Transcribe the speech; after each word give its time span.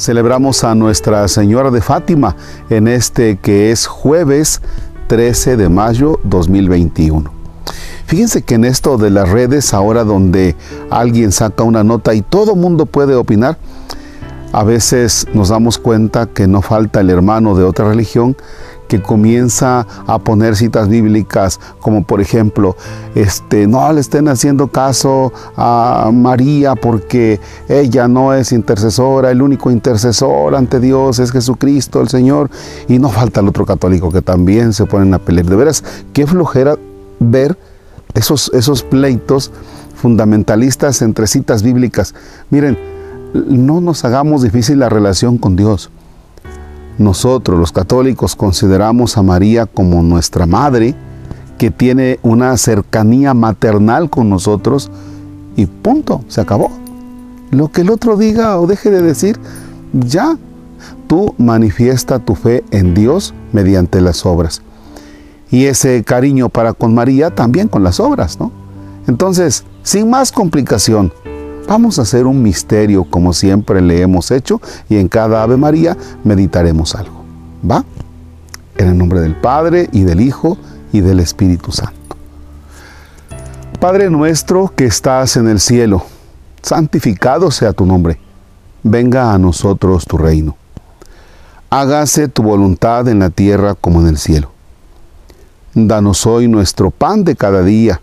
Celebramos 0.00 0.64
a 0.64 0.74
Nuestra 0.74 1.28
Señora 1.28 1.70
de 1.70 1.82
Fátima 1.82 2.34
en 2.70 2.88
este 2.88 3.36
que 3.36 3.70
es 3.70 3.86
jueves 3.86 4.62
13 5.08 5.58
de 5.58 5.68
mayo 5.68 6.18
2021. 6.24 7.30
Fíjense 8.06 8.40
que 8.40 8.54
en 8.54 8.64
esto 8.64 8.96
de 8.96 9.10
las 9.10 9.28
redes, 9.28 9.74
ahora 9.74 10.04
donde 10.04 10.56
alguien 10.88 11.32
saca 11.32 11.64
una 11.64 11.84
nota 11.84 12.14
y 12.14 12.22
todo 12.22 12.56
mundo 12.56 12.86
puede 12.86 13.14
opinar, 13.14 13.58
a 14.52 14.64
veces 14.64 15.26
nos 15.34 15.50
damos 15.50 15.76
cuenta 15.76 16.24
que 16.24 16.46
no 16.46 16.62
falta 16.62 17.00
el 17.00 17.10
hermano 17.10 17.54
de 17.54 17.64
otra 17.64 17.86
religión 17.86 18.38
que 18.90 19.00
comienza 19.00 19.86
a 20.08 20.18
poner 20.18 20.56
citas 20.56 20.88
bíblicas 20.88 21.60
como 21.78 22.02
por 22.02 22.20
ejemplo, 22.20 22.76
este, 23.14 23.68
no 23.68 23.92
le 23.92 24.00
estén 24.00 24.26
haciendo 24.26 24.66
caso 24.66 25.32
a 25.56 26.10
María 26.12 26.74
porque 26.74 27.38
ella 27.68 28.08
no 28.08 28.34
es 28.34 28.50
intercesora, 28.50 29.30
el 29.30 29.42
único 29.42 29.70
intercesor 29.70 30.56
ante 30.56 30.80
Dios 30.80 31.20
es 31.20 31.30
Jesucristo 31.30 32.00
el 32.00 32.08
Señor 32.08 32.50
y 32.88 32.98
no 32.98 33.10
falta 33.10 33.38
el 33.38 33.48
otro 33.48 33.64
católico 33.64 34.10
que 34.10 34.22
también 34.22 34.72
se 34.72 34.84
ponen 34.86 35.14
a 35.14 35.20
pelear. 35.20 35.46
De 35.46 35.54
veras, 35.54 35.84
qué 36.12 36.26
flojera 36.26 36.76
ver 37.20 37.56
esos, 38.14 38.50
esos 38.52 38.82
pleitos 38.82 39.52
fundamentalistas 39.94 41.00
entre 41.02 41.28
citas 41.28 41.62
bíblicas. 41.62 42.12
Miren, 42.50 42.76
no 43.32 43.80
nos 43.80 44.04
hagamos 44.04 44.42
difícil 44.42 44.80
la 44.80 44.88
relación 44.88 45.38
con 45.38 45.54
Dios. 45.54 45.90
Nosotros 47.00 47.58
los 47.58 47.72
católicos 47.72 48.36
consideramos 48.36 49.16
a 49.16 49.22
María 49.22 49.64
como 49.64 50.02
nuestra 50.02 50.44
madre, 50.44 50.94
que 51.56 51.70
tiene 51.70 52.20
una 52.22 52.54
cercanía 52.58 53.32
maternal 53.32 54.10
con 54.10 54.28
nosotros 54.28 54.90
y 55.56 55.64
punto, 55.64 56.22
se 56.28 56.42
acabó. 56.42 56.70
Lo 57.52 57.68
que 57.68 57.80
el 57.80 57.88
otro 57.88 58.18
diga 58.18 58.60
o 58.60 58.66
deje 58.66 58.90
de 58.90 59.00
decir, 59.00 59.40
ya, 59.94 60.36
tú 61.06 61.34
manifiesta 61.38 62.18
tu 62.18 62.34
fe 62.34 62.64
en 62.70 62.92
Dios 62.92 63.32
mediante 63.50 64.02
las 64.02 64.26
obras. 64.26 64.60
Y 65.50 65.64
ese 65.64 66.04
cariño 66.04 66.50
para 66.50 66.74
con 66.74 66.92
María 66.92 67.34
también 67.34 67.68
con 67.68 67.82
las 67.82 67.98
obras, 67.98 68.38
¿no? 68.38 68.52
Entonces, 69.06 69.64
sin 69.84 70.10
más 70.10 70.32
complicación, 70.32 71.14
Vamos 71.70 72.00
a 72.00 72.02
hacer 72.02 72.26
un 72.26 72.42
misterio 72.42 73.04
como 73.04 73.32
siempre 73.32 73.80
le 73.80 74.02
hemos 74.02 74.32
hecho 74.32 74.60
y 74.88 74.96
en 74.96 75.06
cada 75.06 75.40
Ave 75.44 75.56
María 75.56 75.96
meditaremos 76.24 76.96
algo. 76.96 77.22
¿Va? 77.70 77.84
En 78.76 78.88
el 78.88 78.98
nombre 78.98 79.20
del 79.20 79.36
Padre 79.36 79.88
y 79.92 80.02
del 80.02 80.20
Hijo 80.20 80.58
y 80.92 81.00
del 81.00 81.20
Espíritu 81.20 81.70
Santo. 81.70 82.16
Padre 83.78 84.10
nuestro 84.10 84.72
que 84.74 84.84
estás 84.84 85.36
en 85.36 85.46
el 85.46 85.60
cielo, 85.60 86.02
santificado 86.60 87.52
sea 87.52 87.72
tu 87.72 87.86
nombre. 87.86 88.18
Venga 88.82 89.32
a 89.32 89.38
nosotros 89.38 90.06
tu 90.06 90.18
reino. 90.18 90.56
Hágase 91.70 92.26
tu 92.26 92.42
voluntad 92.42 93.06
en 93.06 93.20
la 93.20 93.30
tierra 93.30 93.76
como 93.76 94.00
en 94.00 94.08
el 94.08 94.18
cielo. 94.18 94.50
Danos 95.74 96.26
hoy 96.26 96.48
nuestro 96.48 96.90
pan 96.90 97.22
de 97.22 97.36
cada 97.36 97.62
día 97.62 98.00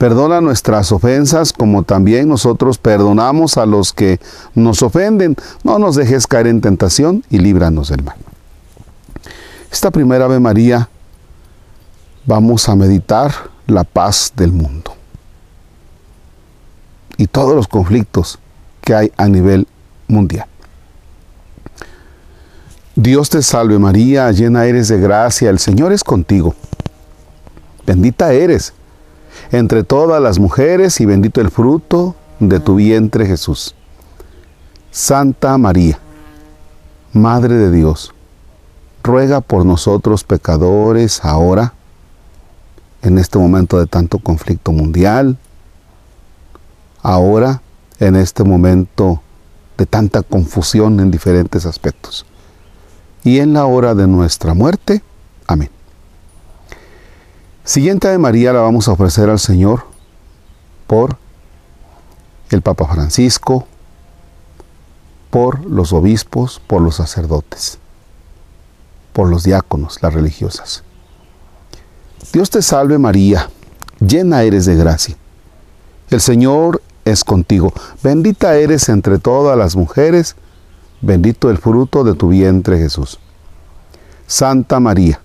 Perdona 0.00 0.40
nuestras 0.40 0.92
ofensas 0.92 1.52
como 1.52 1.82
también 1.82 2.26
nosotros 2.26 2.78
perdonamos 2.78 3.58
a 3.58 3.66
los 3.66 3.92
que 3.92 4.18
nos 4.54 4.80
ofenden. 4.80 5.36
No 5.62 5.78
nos 5.78 5.94
dejes 5.94 6.26
caer 6.26 6.46
en 6.46 6.62
tentación 6.62 7.22
y 7.28 7.36
líbranos 7.36 7.90
del 7.90 8.02
mal. 8.02 8.16
Esta 9.70 9.90
primera 9.90 10.24
Ave 10.24 10.40
María 10.40 10.88
vamos 12.24 12.66
a 12.70 12.76
meditar 12.76 13.30
la 13.66 13.84
paz 13.84 14.32
del 14.34 14.52
mundo 14.52 14.94
y 17.18 17.26
todos 17.26 17.54
los 17.54 17.68
conflictos 17.68 18.38
que 18.80 18.94
hay 18.94 19.12
a 19.18 19.28
nivel 19.28 19.68
mundial. 20.08 20.46
Dios 22.96 23.28
te 23.28 23.42
salve 23.42 23.78
María, 23.78 24.32
llena 24.32 24.64
eres 24.64 24.88
de 24.88 24.98
gracia, 24.98 25.50
el 25.50 25.58
Señor 25.58 25.92
es 25.92 26.02
contigo. 26.02 26.54
Bendita 27.84 28.32
eres 28.32 28.72
entre 29.52 29.82
todas 29.82 30.22
las 30.22 30.38
mujeres 30.38 31.00
y 31.00 31.06
bendito 31.06 31.40
el 31.40 31.50
fruto 31.50 32.14
de 32.38 32.60
tu 32.60 32.76
vientre 32.76 33.26
Jesús. 33.26 33.74
Santa 34.90 35.56
María, 35.58 35.98
Madre 37.12 37.56
de 37.56 37.70
Dios, 37.70 38.14
ruega 39.02 39.40
por 39.40 39.64
nosotros 39.64 40.24
pecadores 40.24 41.24
ahora, 41.24 41.74
en 43.02 43.18
este 43.18 43.38
momento 43.38 43.78
de 43.78 43.86
tanto 43.86 44.18
conflicto 44.18 44.72
mundial, 44.72 45.38
ahora 47.02 47.62
en 47.98 48.16
este 48.16 48.44
momento 48.44 49.22
de 49.78 49.86
tanta 49.86 50.22
confusión 50.22 51.00
en 51.00 51.10
diferentes 51.10 51.66
aspectos, 51.66 52.26
y 53.24 53.38
en 53.38 53.54
la 53.54 53.64
hora 53.64 53.94
de 53.94 54.06
nuestra 54.06 54.54
muerte. 54.54 55.02
Amén. 55.46 55.79
Siguiente 57.70 58.08
de 58.08 58.18
María 58.18 58.52
la 58.52 58.62
vamos 58.62 58.88
a 58.88 58.92
ofrecer 58.94 59.30
al 59.30 59.38
Señor 59.38 59.84
por 60.88 61.16
el 62.50 62.62
Papa 62.62 62.92
Francisco, 62.92 63.64
por 65.30 65.64
los 65.66 65.92
obispos, 65.92 66.60
por 66.66 66.82
los 66.82 66.96
sacerdotes, 66.96 67.78
por 69.12 69.28
los 69.28 69.44
diáconos, 69.44 70.02
las 70.02 70.12
religiosas. 70.12 70.82
Dios 72.32 72.50
te 72.50 72.60
salve 72.60 72.98
María, 72.98 73.48
llena 74.00 74.42
eres 74.42 74.66
de 74.66 74.74
gracia. 74.74 75.16
El 76.10 76.20
Señor 76.20 76.82
es 77.04 77.22
contigo. 77.22 77.72
Bendita 78.02 78.56
eres 78.56 78.88
entre 78.88 79.20
todas 79.20 79.56
las 79.56 79.76
mujeres, 79.76 80.34
bendito 81.02 81.50
el 81.50 81.58
fruto 81.58 82.02
de 82.02 82.14
tu 82.14 82.30
vientre 82.30 82.78
Jesús. 82.78 83.20
Santa 84.26 84.80
María, 84.80 85.20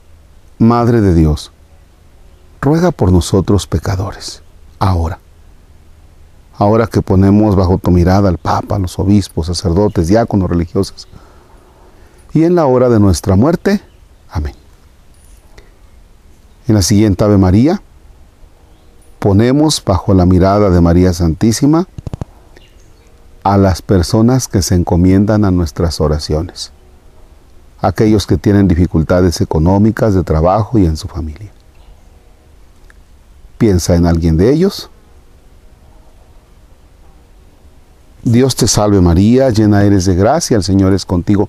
Madre 0.60 1.02
de 1.02 1.16
Dios, 1.16 1.52
ruega 2.66 2.90
por 2.90 3.12
nosotros 3.12 3.68
pecadores, 3.68 4.42
ahora. 4.80 5.20
Ahora 6.58 6.88
que 6.88 7.02
ponemos 7.02 7.56
bajo 7.56 7.78
tu 7.78 7.92
mirada 7.92 8.28
al 8.28 8.40
Papa, 8.40 8.80
los 8.80 8.98
obispos, 8.98 9.48
sacerdotes, 9.48 10.08
diáconos, 10.08 10.50
religiosos. 10.50 11.08
Y 12.34 12.44
en 12.44 12.56
la 12.56 12.66
hora 12.66 12.90
de 12.90 13.00
nuestra 13.00 13.36
muerte. 13.36 13.82
Amén. 14.32 14.56
En 16.68 16.74
la 16.74 16.82
siguiente 16.82 17.24
Ave 17.24 17.38
María, 17.38 17.82
ponemos 19.20 19.84
bajo 19.86 20.16
la 20.16 20.26
mirada 20.26 20.72
de 20.72 20.82
María 20.82 21.14
Santísima 21.14 21.88
a 23.44 23.58
las 23.58 23.84
personas 23.84 24.48
que 24.48 24.64
se 24.64 24.74
encomiendan 24.74 25.46
a 25.46 25.52
nuestras 25.52 26.02
oraciones, 26.02 26.72
aquellos 27.80 28.26
que 28.26 28.38
tienen 28.38 28.68
dificultades 28.68 29.40
económicas, 29.40 30.16
de 30.16 30.24
trabajo 30.24 30.80
y 30.80 30.86
en 30.86 30.98
su 30.98 31.08
familia. 31.08 31.55
Piensa 33.58 33.96
en 33.96 34.06
alguien 34.06 34.38
de 34.38 34.52
ellos. 34.52 34.90
Dios 38.24 38.56
te 38.56 38.68
salve 38.68 39.02
María, 39.02 39.50
llena 39.52 39.84
eres 39.84 40.06
de 40.06 40.16
gracia, 40.16 40.58
el 40.58 40.64
Señor 40.64 40.94
es 40.94 41.06
contigo. 41.06 41.48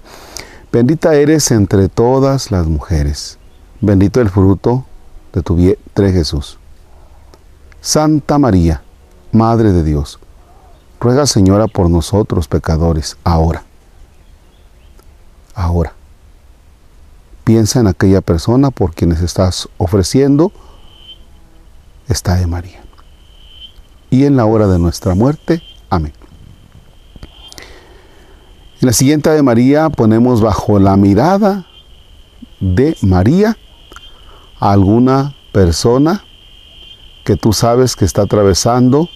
Bendita 0.70 1.14
eres 1.14 1.50
entre 1.50 1.88
todas 1.88 2.50
las 2.50 2.66
mujeres. 2.66 3.38
Bendito 3.80 4.20
el 4.20 4.28
fruto 4.28 4.84
de 5.32 5.42
tu 5.42 5.56
vientre 5.56 6.12
Jesús. 6.12 6.58
Santa 7.80 8.38
María, 8.38 8.82
Madre 9.32 9.72
de 9.72 9.82
Dios, 9.82 10.18
ruega 11.00 11.26
Señora 11.26 11.66
por 11.66 11.88
nosotros 11.88 12.46
pecadores, 12.46 13.16
ahora. 13.24 13.64
Ahora. 15.54 15.94
Piensa 17.44 17.80
en 17.80 17.86
aquella 17.86 18.20
persona 18.20 18.70
por 18.70 18.92
quienes 18.94 19.22
estás 19.22 19.68
ofreciendo 19.78 20.52
está 22.08 22.36
de 22.36 22.46
María. 22.46 22.82
Y 24.10 24.24
en 24.24 24.36
la 24.36 24.44
hora 24.44 24.66
de 24.66 24.78
nuestra 24.78 25.14
muerte. 25.14 25.62
Amén. 25.90 26.12
En 28.80 28.86
la 28.86 28.92
siguiente 28.92 29.30
de 29.30 29.42
María 29.42 29.88
ponemos 29.88 30.40
bajo 30.40 30.78
la 30.78 30.96
mirada 30.96 31.66
de 32.60 32.96
María 33.00 33.56
a 34.60 34.72
alguna 34.72 35.34
persona 35.52 36.24
que 37.24 37.36
tú 37.36 37.52
sabes 37.52 37.96
que 37.96 38.04
está 38.04 38.22
atravesando 38.22 39.08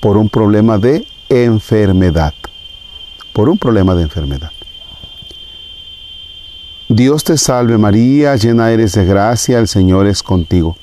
por 0.00 0.16
un 0.16 0.28
problema 0.28 0.78
de 0.78 1.06
enfermedad. 1.28 2.34
Por 3.32 3.48
un 3.48 3.56
problema 3.56 3.94
de 3.94 4.02
enfermedad. 4.02 4.50
Dios 6.88 7.24
te 7.24 7.38
salve 7.38 7.78
María, 7.78 8.36
llena 8.36 8.70
eres 8.70 8.92
de 8.92 9.06
gracia, 9.06 9.58
el 9.58 9.68
Señor 9.68 10.06
es 10.06 10.22
contigo. 10.22 10.76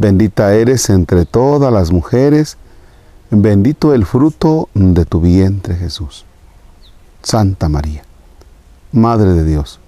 Bendita 0.00 0.54
eres 0.54 0.88
entre 0.88 1.26
todas 1.26 1.70
las 1.70 1.92
mujeres, 1.92 2.56
bendito 3.30 3.92
el 3.92 4.06
fruto 4.06 4.70
de 4.72 5.04
tu 5.04 5.20
vientre 5.20 5.76
Jesús. 5.76 6.24
Santa 7.22 7.68
María, 7.68 8.02
Madre 8.92 9.34
de 9.34 9.44
Dios, 9.44 9.78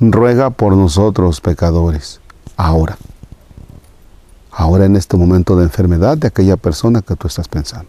ruega 0.00 0.50
por 0.50 0.76
nosotros 0.76 1.40
pecadores, 1.40 2.20
ahora, 2.58 2.98
ahora 4.50 4.84
en 4.84 4.96
este 4.96 5.16
momento 5.16 5.56
de 5.56 5.64
enfermedad 5.64 6.18
de 6.18 6.26
aquella 6.26 6.58
persona 6.58 7.00
que 7.00 7.16
tú 7.16 7.26
estás 7.26 7.48
pensando. 7.48 7.88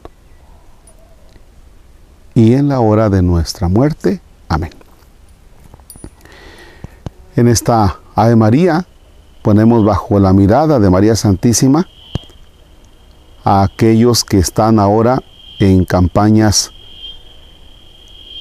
y 2.35 2.53
en 2.53 2.69
la 2.69 2.79
hora 2.79 3.09
de 3.09 3.21
nuestra 3.21 3.68
muerte. 3.68 4.21
Amén. 4.47 4.69
En 7.35 7.50
esta 7.50 8.00
Ave 8.15 8.38
María 8.38 8.85
ponemos 9.48 9.86
bajo 9.86 10.20
la 10.20 10.34
mirada 10.34 10.78
de 10.78 10.90
María 10.90 11.16
Santísima 11.16 11.88
a 13.46 13.64
aquellos 13.64 14.26
que 14.26 14.40
están 14.40 14.78
ahora 14.78 15.24
en 15.60 15.86
campañas 15.86 16.74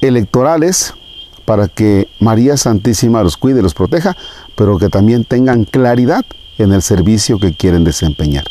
electorales 0.01 0.93
para 1.45 1.69
que 1.69 2.09
María 2.19 2.57
Santísima 2.57 3.23
los 3.23 3.37
cuide, 3.37 3.61
los 3.61 3.73
proteja, 3.73 4.17
pero 4.57 4.77
que 4.77 4.89
también 4.89 5.23
tengan 5.23 5.63
claridad 5.63 6.25
en 6.57 6.73
el 6.73 6.81
servicio 6.81 7.39
que 7.39 7.53
quieren 7.53 7.85
desempeñar. 7.85 8.43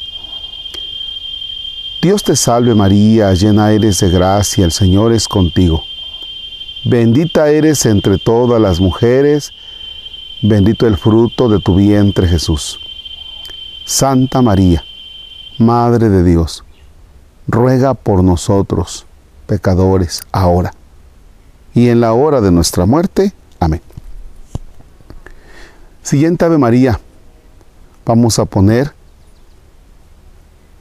Dios 2.00 2.24
te 2.24 2.36
salve 2.36 2.74
María, 2.74 3.34
llena 3.34 3.70
eres 3.70 4.00
de 4.00 4.08
gracia, 4.08 4.64
el 4.64 4.72
Señor 4.72 5.12
es 5.12 5.28
contigo. 5.28 5.84
Bendita 6.84 7.50
eres 7.50 7.84
entre 7.84 8.16
todas 8.16 8.58
las 8.62 8.80
mujeres, 8.80 9.52
bendito 10.42 10.86
el 10.86 10.96
fruto 10.96 11.48
de 11.48 11.60
tu 11.60 11.76
vientre 11.76 12.28
Jesús. 12.28 12.80
Santa 13.84 14.42
María, 14.42 14.84
Madre 15.58 16.08
de 16.08 16.24
Dios, 16.24 16.64
ruega 17.46 17.94
por 17.94 18.22
nosotros, 18.22 19.06
pecadores, 19.46 20.22
ahora 20.32 20.72
y 21.76 21.90
en 21.90 22.00
la 22.00 22.14
hora 22.14 22.40
de 22.40 22.50
nuestra 22.50 22.86
muerte. 22.86 23.32
Amén. 23.60 23.82
Siguiente 26.02 26.44
Ave 26.44 26.56
María, 26.56 26.98
vamos 28.06 28.38
a 28.38 28.46
poner 28.46 28.92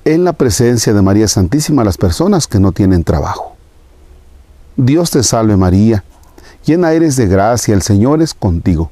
en 0.05 0.23
la 0.23 0.33
presencia 0.33 0.93
de 0.93 1.01
María 1.01 1.27
Santísima 1.27 1.83
las 1.83 1.97
personas 1.97 2.47
que 2.47 2.59
no 2.59 2.71
tienen 2.71 3.03
trabajo. 3.03 3.57
Dios 4.77 5.11
te 5.11 5.21
salve 5.23 5.57
María, 5.57 6.03
llena 6.65 6.93
eres 6.93 7.17
de 7.17 7.27
gracia, 7.27 7.73
el 7.73 7.81
Señor 7.81 8.21
es 8.21 8.33
contigo. 8.33 8.89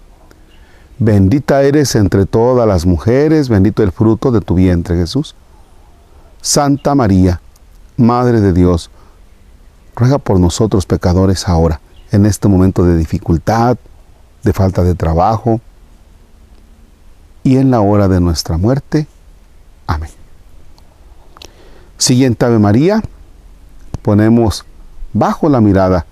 Bendita 0.99 1.63
eres 1.63 1.95
entre 1.95 2.25
todas 2.25 2.67
las 2.67 2.85
mujeres, 2.85 3.49
bendito 3.49 3.83
el 3.83 3.91
fruto 3.91 4.31
de 4.31 4.41
tu 4.41 4.55
vientre 4.55 4.95
Jesús. 4.95 5.35
Santa 6.41 6.93
María, 6.95 7.41
Madre 7.97 8.41
de 8.41 8.53
Dios, 8.53 8.89
ruega 9.95 10.17
por 10.17 10.39
nosotros 10.39 10.85
pecadores 10.85 11.47
ahora, 11.47 11.79
en 12.11 12.25
este 12.25 12.47
momento 12.47 12.85
de 12.85 12.97
dificultad, 12.97 13.77
de 14.43 14.53
falta 14.53 14.83
de 14.83 14.95
trabajo, 14.95 15.61
y 17.43 17.57
en 17.57 17.71
la 17.71 17.81
hora 17.81 18.07
de 18.07 18.19
nuestra 18.19 18.57
muerte. 18.57 19.07
Amén. 19.87 20.09
Siguiente 21.97 22.45
Ave 22.45 22.59
María, 22.59 23.01
ponemos 24.01 24.65
bajo 25.13 25.49
la 25.49 25.61
mirada 25.61 26.05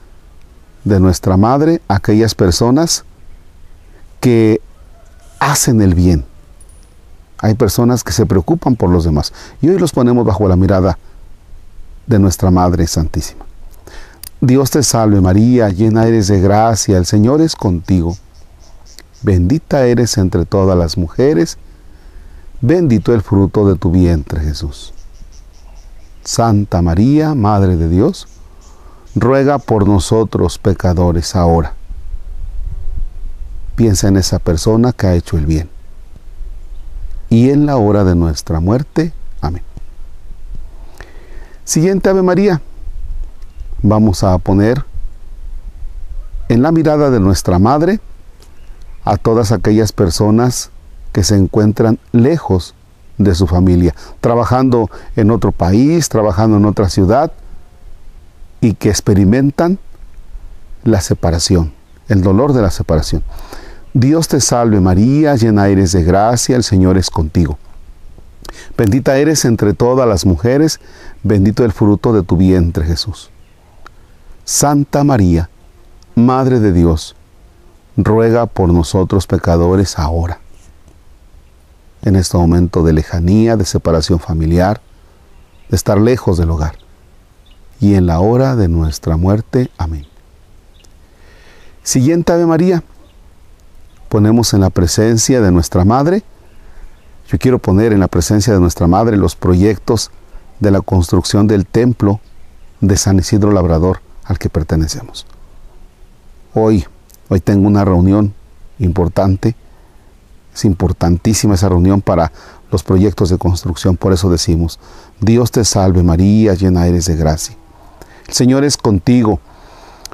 de 0.84 1.00
nuestra 1.00 1.38
Madre 1.38 1.82
aquellas 1.88 2.36
personas 2.36 3.06
que 4.20 4.62
hacen 5.42 5.82
el 5.82 5.96
bien. 5.96 6.24
Hay 7.40 7.56
personas 7.56 8.04
que 8.04 8.14
se 8.14 8.28
preocupan 8.28 8.76
por 8.76 8.92
los 8.92 9.04
demás 9.04 9.34
y 9.60 9.70
hoy 9.70 9.80
los 9.80 9.92
ponemos 9.92 10.24
bajo 10.24 10.48
la 10.48 10.56
mirada 10.56 11.00
de 12.06 12.20
nuestra 12.20 12.52
Madre 12.52 12.86
Santísima. 12.86 13.44
Dios 14.40 14.70
te 14.70 14.84
salve 14.84 15.20
María, 15.20 15.70
llena 15.70 16.06
eres 16.06 16.28
de 16.28 16.40
gracia, 16.40 16.98
el 16.98 17.08
Señor 17.08 17.42
es 17.42 17.56
contigo. 17.56 18.16
Bendita 19.24 19.86
eres 19.86 20.18
entre 20.18 20.46
todas 20.46 20.78
las 20.78 20.96
mujeres, 20.96 21.58
bendito 22.62 23.14
el 23.14 23.22
fruto 23.22 23.68
de 23.68 23.76
tu 23.76 23.92
vientre 23.92 24.42
Jesús. 24.42 24.94
Santa 26.24 26.84
María, 26.84 27.34
Madre 27.34 27.78
de 27.78 27.90
Dios, 27.90 28.28
ruega 29.16 29.58
por 29.58 29.88
nosotros 29.88 30.60
pecadores 30.60 31.36
ahora. 31.36 31.74
Piensa 33.82 34.10
en 34.10 34.18
esa 34.18 34.38
persona 34.38 34.94
que 34.94 35.08
ha 35.08 35.16
hecho 35.16 35.40
el 35.40 35.48
bien. 35.48 35.68
Y 37.32 37.50
en 37.50 37.66
la 37.66 37.78
hora 37.78 38.04
de 38.04 38.14
nuestra 38.14 38.60
muerte. 38.60 39.12
Amén. 39.42 39.64
Siguiente 41.64 42.08
Ave 42.08 42.22
María. 42.22 42.62
Vamos 43.82 44.24
a 44.24 44.38
poner 44.38 44.86
en 46.48 46.62
la 46.62 46.72
mirada 46.72 47.10
de 47.10 47.20
nuestra 47.20 47.58
Madre 47.58 48.00
a 49.04 49.18
todas 49.18 49.52
aquellas 49.52 49.92
personas 49.94 50.70
que 51.12 51.24
se 51.24 51.36
encuentran 51.36 51.98
lejos 52.12 52.76
de 53.18 53.34
su 53.34 53.48
familia, 53.48 53.96
trabajando 54.20 54.92
en 55.16 55.32
otro 55.32 55.52
país, 55.52 56.08
trabajando 56.08 56.58
en 56.58 56.66
otra 56.66 56.88
ciudad 56.88 57.32
y 58.62 58.76
que 58.76 58.90
experimentan 58.90 59.80
la 60.84 61.02
separación, 61.02 61.74
el 62.10 62.22
dolor 62.22 62.54
de 62.54 62.62
la 62.62 62.70
separación. 62.70 63.24
Dios 63.94 64.28
te 64.28 64.40
salve 64.40 64.80
María, 64.80 65.36
llena 65.36 65.68
eres 65.68 65.92
de 65.92 66.04
gracia, 66.04 66.56
el 66.56 66.64
Señor 66.64 66.98
es 66.98 67.10
contigo. 67.10 67.58
Bendita 68.78 69.18
eres 69.18 69.44
entre 69.46 69.74
todas 69.74 70.08
las 70.08 70.26
mujeres, 70.26 70.80
bendito 71.24 71.66
el 71.66 71.72
fruto 71.72 72.14
de 72.14 72.24
tu 72.24 72.38
vientre 72.38 72.86
Jesús. 72.86 73.30
Santa 74.46 75.04
María, 75.04 75.50
Madre 76.16 76.60
de 76.60 76.74
Dios, 76.74 77.16
ruega 77.98 78.46
por 78.46 78.74
nosotros 78.74 79.28
pecadores 79.28 80.00
ahora, 80.00 80.40
en 82.04 82.16
este 82.16 82.38
momento 82.38 82.84
de 82.84 82.94
lejanía, 82.94 83.56
de 83.56 83.66
separación 83.66 84.20
familiar, 84.20 84.82
de 85.70 85.76
estar 85.76 86.00
lejos 86.00 86.38
del 86.38 86.50
hogar, 86.50 86.76
y 87.80 87.96
en 87.96 88.08
la 88.08 88.20
hora 88.20 88.56
de 88.56 88.68
nuestra 88.68 89.18
muerte. 89.18 89.70
Amén. 89.78 90.06
Siguiente 91.84 92.34
Ave 92.34 92.46
María, 92.46 92.84
ponemos 94.12 94.54
en 94.54 94.60
la 94.62 94.70
presencia 94.70 95.42
de 95.42 95.52
nuestra 95.52 95.86
Madre, 95.86 96.24
yo 97.28 97.40
quiero 97.40 97.60
poner 97.60 97.94
en 97.94 98.02
la 98.02 98.10
presencia 98.10 98.54
de 98.54 98.60
nuestra 98.60 98.86
Madre 98.86 99.16
los 99.16 99.36
proyectos 99.36 100.12
de 100.60 100.70
la 100.70 100.82
construcción 100.82 101.48
del 101.48 101.66
templo 101.66 102.20
de 102.82 102.98
San 102.98 103.18
Isidro 103.18 103.52
Labrador 103.52 104.02
al 104.26 104.38
que 104.38 104.50
pertenecemos. 104.50 105.26
Hoy 106.54 106.86
Hoy 107.32 107.40
tengo 107.40 107.66
una 107.66 107.86
reunión 107.86 108.34
importante. 108.78 109.56
Es 110.54 110.66
importantísima 110.66 111.54
esa 111.54 111.70
reunión 111.70 112.02
para 112.02 112.34
los 112.70 112.84
proyectos 112.84 113.30
de 113.30 113.38
construcción. 113.38 113.96
Por 113.96 114.12
eso 114.12 114.30
decimos, 114.30 114.82
Dios 115.22 115.50
te 115.50 115.64
salve 115.64 116.04
María, 116.04 116.56
llena 116.56 116.88
eres 116.88 117.06
de 117.06 117.16
gracia. 117.16 117.56
El 118.28 118.34
Señor 118.34 118.66
es 118.66 118.76
contigo. 118.76 119.40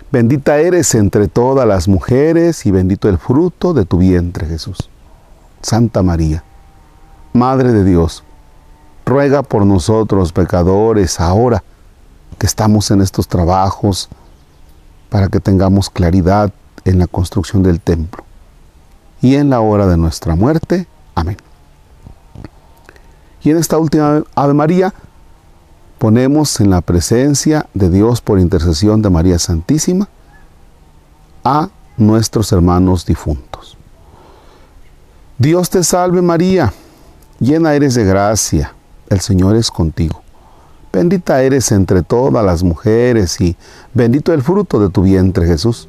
Bendita 0.10 0.58
eres 0.60 0.96
entre 0.96 1.28
todas 1.28 1.68
las 1.68 1.90
mujeres 1.90 2.66
y 2.66 2.72
bendito 2.72 3.10
el 3.10 3.18
fruto 3.18 3.74
de 3.74 3.84
tu 3.84 3.98
vientre 3.98 4.48
Jesús. 4.48 4.90
Santa 5.62 6.02
María, 6.02 6.44
Madre 7.34 7.74
de 7.74 7.84
Dios, 7.84 8.24
ruega 9.06 9.44
por 9.44 9.66
nosotros 9.66 10.32
pecadores 10.32 11.20
ahora 11.20 11.62
que 12.38 12.46
estamos 12.46 12.90
en 12.92 13.02
estos 13.02 13.28
trabajos 13.28 14.08
para 15.10 15.28
que 15.28 15.40
tengamos 15.40 15.90
claridad 15.90 16.54
en 16.86 17.00
la 17.00 17.08
construcción 17.08 17.64
del 17.64 17.82
templo 17.82 18.24
y 19.22 19.36
en 19.36 19.50
la 19.50 19.60
hora 19.60 19.88
de 19.88 19.98
nuestra 19.98 20.36
muerte. 20.36 20.88
Amén. 21.16 21.38
Y 23.44 23.52
en 23.52 23.58
esta 23.58 23.78
última 23.78 24.24
Ave 24.36 24.54
María 24.54 24.94
ponemos 25.98 26.60
en 26.60 26.70
la 26.70 26.82
presencia 26.82 27.68
de 27.74 27.90
Dios 27.90 28.22
por 28.22 28.40
intercesión 28.40 29.02
de 29.02 29.10
María 29.10 29.40
Santísima 29.40 30.08
a 31.44 31.70
nuestros 31.98 32.52
hermanos 32.52 33.06
difuntos. 33.06 33.78
Dios 35.38 35.70
te 35.70 35.84
salve 35.84 36.22
María, 36.22 36.74
llena 37.40 37.74
eres 37.74 37.96
de 37.96 38.04
gracia, 38.04 38.74
el 39.10 39.20
Señor 39.20 39.56
es 39.56 39.72
contigo. 39.72 40.22
Bendita 40.92 41.42
eres 41.42 41.72
entre 41.72 42.02
todas 42.02 42.44
las 42.44 42.64
mujeres 42.64 43.40
y 43.40 43.56
bendito 43.94 44.34
el 44.34 44.42
fruto 44.42 44.80
de 44.80 44.90
tu 44.90 45.04
vientre 45.04 45.46
Jesús. 45.46 45.88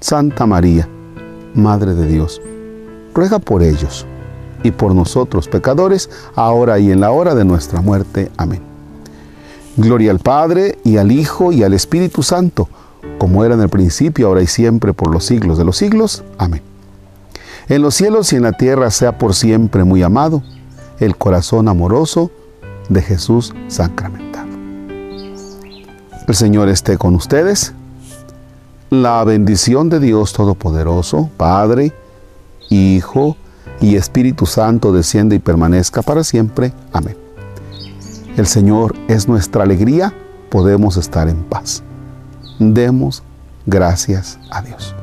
Santa 0.00 0.46
María, 0.46 0.88
Madre 1.54 1.94
de 1.94 2.06
Dios, 2.06 2.40
ruega 3.14 3.38
por 3.38 3.62
ellos 3.62 4.06
y 4.62 4.70
por 4.70 4.94
nosotros 4.94 5.48
pecadores, 5.48 6.10
ahora 6.34 6.78
y 6.78 6.90
en 6.90 7.00
la 7.00 7.10
hora 7.10 7.34
de 7.34 7.44
nuestra 7.44 7.80
muerte. 7.80 8.30
Amén. 8.36 8.65
Gloria 9.76 10.10
al 10.10 10.20
Padre 10.20 10.78
y 10.84 10.96
al 10.96 11.12
Hijo 11.12 11.52
y 11.52 11.62
al 11.62 11.74
Espíritu 11.74 12.22
Santo, 12.22 12.68
como 13.18 13.44
era 13.44 13.54
en 13.54 13.60
el 13.60 13.68
principio, 13.68 14.28
ahora 14.28 14.42
y 14.42 14.46
siempre, 14.46 14.92
por 14.92 15.12
los 15.12 15.24
siglos 15.24 15.58
de 15.58 15.64
los 15.64 15.76
siglos. 15.76 16.24
Amén. 16.38 16.62
En 17.68 17.82
los 17.82 17.94
cielos 17.94 18.32
y 18.32 18.36
en 18.36 18.42
la 18.42 18.52
tierra 18.52 18.90
sea 18.90 19.18
por 19.18 19.34
siempre 19.34 19.84
muy 19.84 20.02
amado 20.02 20.42
el 20.98 21.16
corazón 21.16 21.68
amoroso 21.68 22.30
de 22.88 23.02
Jesús 23.02 23.54
sacramentado. 23.68 24.48
El 26.26 26.34
Señor 26.34 26.68
esté 26.68 26.96
con 26.96 27.14
ustedes 27.14 27.72
la 28.90 29.24
bendición 29.24 29.88
de 29.88 30.00
Dios 30.00 30.32
Todopoderoso, 30.32 31.28
Padre, 31.36 31.92
Hijo 32.70 33.36
y 33.80 33.96
Espíritu 33.96 34.46
Santo 34.46 34.92
desciende 34.92 35.36
y 35.36 35.40
permanezca 35.40 36.02
para 36.02 36.22
siempre. 36.24 36.72
Amén. 36.92 37.25
El 38.36 38.46
Señor 38.46 38.94
es 39.08 39.28
nuestra 39.28 39.62
alegría, 39.62 40.12
podemos 40.50 40.98
estar 40.98 41.26
en 41.28 41.42
paz. 41.44 41.82
demos 42.58 43.22
gracias 43.64 44.38
a 44.50 44.60
Dios. 44.60 44.94